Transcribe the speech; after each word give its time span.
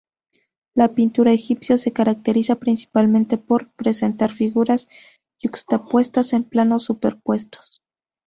La 0.73 0.95
pintura 0.95 1.31
egipcia 1.31 1.77
se 1.77 1.93
caracteriza 1.93 2.55
principalmente 2.55 3.37
por 3.37 3.71
presentar 3.73 4.31
figuras 4.31 4.87
yuxtapuestas 5.39 6.33
en 6.33 6.43
planos 6.43 6.85
superpuestos. 6.85 7.83